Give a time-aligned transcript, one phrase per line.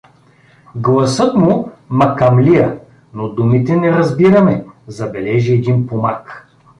[0.75, 2.79] —Гласът му „макамлия“,
[3.13, 6.47] но думите не разбираме— забележи един помак.